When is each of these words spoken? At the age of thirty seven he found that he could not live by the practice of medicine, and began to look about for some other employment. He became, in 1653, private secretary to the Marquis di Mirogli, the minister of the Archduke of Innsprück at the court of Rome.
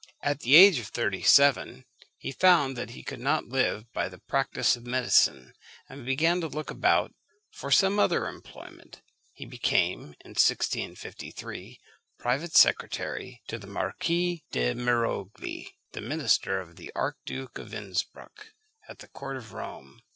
At 0.23 0.39
the 0.39 0.55
age 0.55 0.79
of 0.79 0.87
thirty 0.87 1.21
seven 1.21 1.85
he 2.17 2.31
found 2.31 2.75
that 2.75 2.89
he 2.89 3.03
could 3.03 3.19
not 3.19 3.45
live 3.49 3.83
by 3.93 4.09
the 4.09 4.17
practice 4.17 4.75
of 4.75 4.83
medicine, 4.87 5.53
and 5.87 6.03
began 6.03 6.41
to 6.41 6.47
look 6.47 6.71
about 6.71 7.13
for 7.51 7.69
some 7.69 7.99
other 7.99 8.25
employment. 8.25 9.03
He 9.31 9.45
became, 9.45 10.15
in 10.21 10.31
1653, 10.31 11.79
private 12.17 12.55
secretary 12.55 13.43
to 13.47 13.59
the 13.59 13.67
Marquis 13.67 14.43
di 14.51 14.73
Mirogli, 14.73 15.67
the 15.91 16.01
minister 16.01 16.59
of 16.59 16.77
the 16.77 16.91
Archduke 16.95 17.59
of 17.59 17.69
Innsprück 17.71 18.55
at 18.89 18.97
the 19.01 19.07
court 19.07 19.37
of 19.37 19.53
Rome. 19.53 20.01